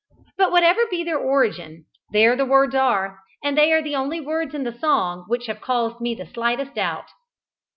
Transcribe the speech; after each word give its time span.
But, 0.35 0.51
whatever 0.51 0.81
be 0.89 1.03
their 1.03 1.19
origin, 1.19 1.85
there 2.09 2.35
the 2.35 2.43
words 2.43 2.73
are, 2.73 3.19
and 3.43 3.55
they 3.55 3.71
are 3.71 3.83
the 3.83 3.95
only 3.95 4.19
words 4.19 4.55
in 4.55 4.63
the 4.63 4.73
song 4.75 5.25
which 5.27 5.45
have 5.45 5.61
caused 5.61 6.01
me 6.01 6.15
the 6.15 6.25
slightest 6.25 6.73
doubt. 6.73 7.11